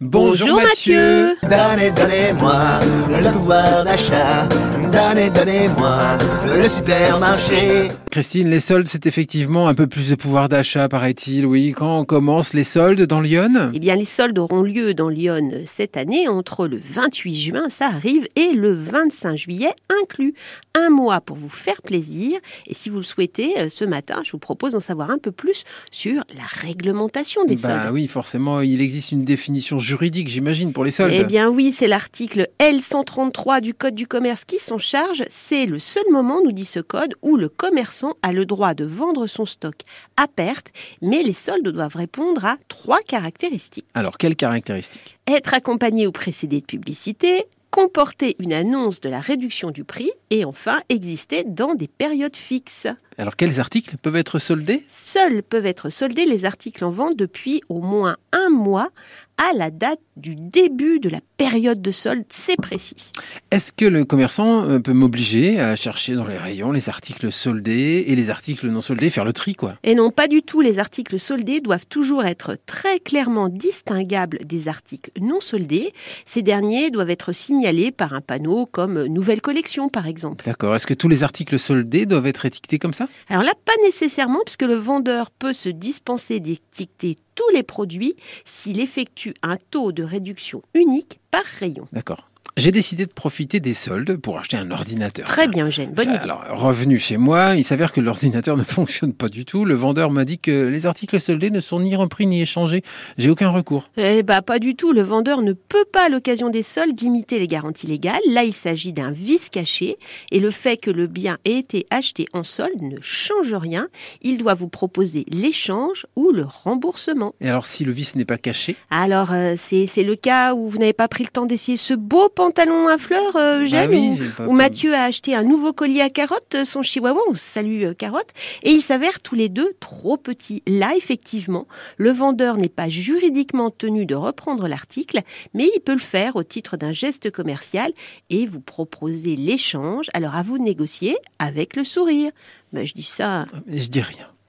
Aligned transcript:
Bonjour, 0.00 0.56
Mathieu. 0.60 1.36
Donnez, 1.42 1.90
donnez-moi 1.90 2.80
le 3.08 3.32
pouvoir 3.32 3.84
d'achat. 3.84 4.48
Donnez, 4.92 5.30
donnez-moi 5.30 6.18
le 6.46 6.68
supermarché. 6.68 7.90
Christine, 8.10 8.48
les 8.48 8.60
soldes, 8.60 8.86
c'est 8.88 9.06
effectivement 9.06 9.66
un 9.68 9.74
peu 9.74 9.86
plus 9.86 10.10
de 10.10 10.14
pouvoir 10.14 10.48
d'achat, 10.48 10.88
paraît-il. 10.88 11.46
Oui, 11.46 11.72
quand 11.76 12.04
commencent 12.04 12.54
les 12.54 12.64
soldes 12.64 13.02
dans 13.02 13.20
Lyon? 13.20 13.70
Eh 13.74 13.78
bien, 13.78 13.96
les 13.96 14.04
soldes 14.04 14.38
auront 14.38 14.62
lieu 14.62 14.94
dans 14.94 15.08
Lyon 15.08 15.50
cette 15.66 15.96
année 15.96 16.28
entre 16.28 16.66
le 16.66 16.80
28 16.82 17.36
juin, 17.40 17.68
ça 17.70 17.86
arrive, 17.86 18.26
et 18.36 18.52
le 18.52 18.72
25 18.74 19.36
juillet 19.36 19.72
inclus. 20.02 20.34
Un 20.76 20.90
mois 20.90 21.20
pour 21.20 21.36
vous 21.36 21.48
faire 21.48 21.82
plaisir. 21.82 22.38
Et 22.66 22.74
si 22.74 22.90
vous 22.90 22.96
le 22.96 23.02
souhaitez, 23.04 23.54
euh, 23.60 23.68
ce 23.68 23.84
matin, 23.84 24.22
je 24.24 24.32
vous 24.32 24.38
propose 24.38 24.72
d'en 24.72 24.80
savoir 24.80 25.10
un 25.10 25.18
peu 25.18 25.30
plus 25.30 25.62
sur 25.92 26.22
la 26.36 26.42
réglementation 26.66 27.44
des 27.44 27.54
Bah 27.56 27.82
soldes. 27.82 27.94
oui, 27.94 28.08
forcément, 28.08 28.60
il 28.60 28.80
existe 28.80 29.12
une 29.12 29.24
définition 29.24 29.78
juridique, 29.84 30.28
j'imagine, 30.28 30.72
pour 30.72 30.84
les 30.84 30.90
soldes. 30.90 31.14
Eh 31.14 31.24
bien 31.24 31.48
oui, 31.48 31.70
c'est 31.70 31.86
l'article 31.86 32.48
L133 32.58 33.60
du 33.60 33.74
Code 33.74 33.94
du 33.94 34.06
commerce 34.06 34.44
qui 34.44 34.58
s'en 34.58 34.78
charge. 34.78 35.22
C'est 35.30 35.66
le 35.66 35.78
seul 35.78 36.04
moment, 36.10 36.40
nous 36.42 36.52
dit 36.52 36.64
ce 36.64 36.80
code, 36.80 37.14
où 37.22 37.36
le 37.36 37.48
commerçant 37.48 38.14
a 38.22 38.32
le 38.32 38.46
droit 38.46 38.74
de 38.74 38.84
vendre 38.84 39.26
son 39.26 39.44
stock 39.44 39.76
à 40.16 40.26
perte, 40.26 40.72
mais 41.02 41.22
les 41.22 41.32
soldes 41.32 41.68
doivent 41.68 41.96
répondre 41.96 42.44
à 42.44 42.56
trois 42.68 43.00
caractéristiques. 43.00 43.86
Alors, 43.94 44.18
quelles 44.18 44.36
caractéristiques? 44.36 45.18
Être 45.26 45.54
accompagné 45.54 46.06
ou 46.06 46.12
précédé 46.12 46.60
de 46.60 46.66
publicité, 46.66 47.46
comporter 47.74 48.36
une 48.38 48.52
annonce 48.52 49.00
de 49.00 49.08
la 49.08 49.18
réduction 49.18 49.72
du 49.72 49.82
prix 49.82 50.12
et 50.30 50.44
enfin 50.44 50.80
exister 50.90 51.42
dans 51.42 51.74
des 51.74 51.88
périodes 51.88 52.36
fixes. 52.36 52.86
Alors, 53.16 53.36
quels 53.36 53.60
articles 53.60 53.96
peuvent 53.96 54.16
être 54.16 54.38
soldés? 54.38 54.84
Seuls 54.88 55.42
peuvent 55.42 55.66
être 55.66 55.88
soldés 55.88 56.26
les 56.26 56.44
articles 56.44 56.84
en 56.84 56.90
vente 56.90 57.16
depuis 57.16 57.62
au 57.68 57.80
moins 57.80 58.16
un 58.32 58.48
mois 58.48 58.90
à 59.36 59.52
la 59.56 59.70
date 59.70 60.00
du 60.16 60.36
début 60.36 61.00
de 61.00 61.08
la 61.08 61.18
période 61.36 61.82
de 61.82 61.90
solde, 61.90 62.24
c'est 62.28 62.56
précis. 62.56 63.10
Est-ce 63.50 63.72
que 63.72 63.84
le 63.84 64.04
commerçant 64.04 64.62
euh, 64.68 64.78
peut 64.78 64.92
m'obliger 64.92 65.58
à 65.58 65.74
chercher 65.74 66.14
dans 66.14 66.26
les 66.26 66.38
rayons 66.38 66.70
les 66.70 66.88
articles 66.88 67.32
soldés 67.32 68.04
et 68.06 68.14
les 68.14 68.30
articles 68.30 68.68
non 68.68 68.80
soldés, 68.80 69.10
faire 69.10 69.24
le 69.24 69.32
tri, 69.32 69.54
quoi? 69.54 69.74
Et 69.82 69.96
non, 69.96 70.10
pas 70.10 70.28
du 70.28 70.42
tout, 70.42 70.60
les 70.60 70.78
articles 70.78 71.18
soldés 71.18 71.60
doivent 71.60 71.86
toujours 71.86 72.24
être 72.24 72.56
très 72.66 73.00
clairement 73.00 73.48
distinguables 73.48 74.38
des 74.44 74.68
articles 74.68 75.10
non 75.20 75.40
soldés. 75.40 75.92
Ces 76.26 76.42
derniers 76.42 76.90
doivent 76.90 77.10
être 77.10 77.32
signalés 77.32 77.90
par 77.90 78.12
un 78.12 78.20
panneau 78.20 78.66
comme 78.66 79.04
nouvelle 79.06 79.40
collection 79.40 79.88
par 79.88 80.06
exemple. 80.06 80.44
D'accord. 80.44 80.76
Est-ce 80.76 80.86
que 80.86 80.94
tous 80.94 81.08
les 81.08 81.24
articles 81.24 81.58
soldés 81.58 82.06
doivent 82.06 82.26
être 82.26 82.46
étiquetés 82.46 82.78
comme 82.78 82.94
ça? 82.94 83.03
Alors 83.28 83.42
là, 83.42 83.54
pas 83.64 83.72
nécessairement, 83.82 84.40
puisque 84.44 84.62
le 84.62 84.74
vendeur 84.74 85.30
peut 85.30 85.52
se 85.52 85.68
dispenser 85.68 86.40
d'étiqueter 86.40 87.16
tous 87.34 87.48
les 87.52 87.62
produits 87.62 88.16
s'il 88.44 88.80
effectue 88.80 89.34
un 89.42 89.56
taux 89.70 89.92
de 89.92 90.02
réduction 90.02 90.62
unique 90.74 91.20
par 91.30 91.44
rayon. 91.44 91.88
D'accord. 91.92 92.28
J'ai 92.56 92.70
décidé 92.70 93.04
de 93.04 93.10
profiter 93.10 93.58
des 93.58 93.74
soldes 93.74 94.16
pour 94.16 94.38
acheter 94.38 94.56
un 94.56 94.70
ordinateur. 94.70 95.26
Très 95.26 95.48
bien, 95.48 95.66
Eugène, 95.66 95.90
bonne 95.90 96.10
idée. 96.10 96.18
Alors, 96.18 96.44
revenu 96.52 97.00
chez 97.00 97.16
moi, 97.16 97.56
il 97.56 97.64
s'avère 97.64 97.92
que 97.92 98.00
l'ordinateur 98.00 98.56
ne 98.56 98.62
fonctionne 98.62 99.12
pas 99.12 99.28
du 99.28 99.44
tout. 99.44 99.64
Le 99.64 99.74
vendeur 99.74 100.12
m'a 100.12 100.24
dit 100.24 100.38
que 100.38 100.68
les 100.68 100.86
articles 100.86 101.18
soldés 101.18 101.50
ne 101.50 101.60
sont 101.60 101.80
ni 101.80 101.96
repris 101.96 102.26
ni 102.26 102.42
échangés. 102.42 102.84
J'ai 103.18 103.28
aucun 103.28 103.48
recours. 103.48 103.88
Eh 103.96 104.22
bah 104.22 104.40
pas 104.40 104.60
du 104.60 104.76
tout, 104.76 104.92
le 104.92 105.02
vendeur 105.02 105.42
ne 105.42 105.52
peut 105.52 105.84
pas 105.92 106.06
à 106.06 106.08
l'occasion 106.08 106.48
des 106.48 106.62
soldes 106.62 107.00
limiter 107.00 107.40
les 107.40 107.48
garanties 107.48 107.88
légales. 107.88 108.20
Là, 108.30 108.44
il 108.44 108.52
s'agit 108.52 108.92
d'un 108.92 109.10
vice 109.10 109.48
caché 109.48 109.98
et 110.30 110.38
le 110.38 110.52
fait 110.52 110.76
que 110.76 110.92
le 110.92 111.08
bien 111.08 111.38
ait 111.44 111.58
été 111.58 111.88
acheté 111.90 112.26
en 112.34 112.44
solde 112.44 112.80
ne 112.82 112.98
change 113.00 113.52
rien. 113.52 113.88
Il 114.22 114.38
doit 114.38 114.54
vous 114.54 114.68
proposer 114.68 115.24
l'échange 115.28 116.06
ou 116.14 116.30
le 116.30 116.44
remboursement. 116.44 117.34
Et 117.40 117.48
alors, 117.48 117.66
si 117.66 117.84
le 117.84 117.90
vice 117.90 118.14
n'est 118.14 118.24
pas 118.24 118.38
caché? 118.38 118.76
Alors, 118.90 119.32
euh, 119.32 119.56
c'est 119.58 119.88
c'est 119.88 120.04
le 120.04 120.14
cas 120.14 120.54
où 120.54 120.68
vous 120.68 120.78
n'avez 120.78 120.92
pas 120.92 121.08
pris 121.08 121.24
le 121.24 121.30
temps 121.30 121.46
d'essayer 121.46 121.76
ce 121.76 121.94
beau 121.94 122.28
pantalon 122.44 122.88
à 122.88 122.98
fleurs, 122.98 123.36
euh, 123.36 123.62
Eugène, 123.62 123.88
Ah 123.90 123.92
oui, 123.94 124.08
ou- 124.12 124.22
j'ai 124.22 124.28
pas- 124.30 124.46
où 124.46 124.52
Mathieu 124.52 124.94
a 124.94 125.04
acheté 125.04 125.34
un 125.34 125.42
nouveau 125.44 125.72
collier 125.72 126.02
à 126.02 126.10
carottes, 126.10 126.54
euh, 126.56 126.64
son 126.64 126.82
chihuahua, 126.82 127.20
on 127.28 127.34
salue 127.34 127.84
euh, 127.84 127.94
Carotte, 127.94 128.30
et 128.62 128.70
ils 128.70 128.82
s'avèrent 128.82 129.20
tous 129.20 129.34
les 129.34 129.48
deux 129.48 129.72
trop 129.80 130.16
petits. 130.16 130.62
Là, 130.66 130.92
effectivement, 130.96 131.66
le 131.96 132.10
vendeur 132.10 132.56
n'est 132.58 132.68
pas 132.68 132.88
juridiquement 132.88 133.70
tenu 133.70 134.04
de 134.04 134.14
reprendre 134.14 134.68
l'article, 134.68 135.20
mais 135.54 135.68
il 135.74 135.80
peut 135.80 135.92
le 135.94 135.98
faire 135.98 136.36
au 136.36 136.42
titre 136.42 136.76
d'un 136.76 136.92
geste 136.92 137.30
commercial 137.30 137.92
et 138.30 138.46
vous 138.46 138.60
proposer 138.60 139.36
l'échange. 139.36 140.06
Alors, 140.12 140.34
à 140.34 140.42
vous 140.42 140.58
de 140.58 140.64
négocier 140.64 141.16
avec 141.38 141.76
le 141.76 141.84
sourire. 141.84 142.30
Ben, 142.72 142.86
je 142.86 142.92
dis 142.92 143.02
ça 143.02 143.46
Je 143.68 143.86
dis 143.86 144.00
rien. 144.02 144.26